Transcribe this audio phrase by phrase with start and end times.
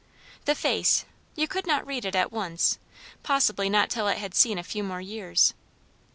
[0.45, 1.05] The face,
[1.35, 2.79] you could not read it at once;
[3.21, 5.53] possibly not till it had seen a few more years.